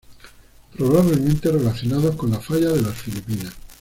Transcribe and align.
Probablemente 0.75 1.51
relacionados 1.51 2.15
con 2.15 2.31
la 2.31 2.39
falla 2.39 2.69
de 2.71 2.81
las 2.81 2.95
Filipinas. 2.97 3.53